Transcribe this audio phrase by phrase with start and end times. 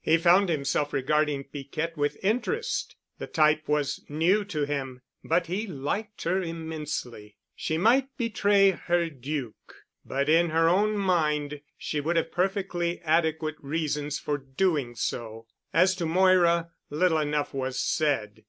[0.00, 2.96] He found himself regarding Piquette with interest.
[3.18, 7.36] The type was new to him, but he liked her immensely.
[7.54, 9.54] She might betray her Duc,
[10.04, 15.46] but in her own mind she would have perfectly adequate reasons for doing so.
[15.72, 18.42] As to Moira, little enough was said.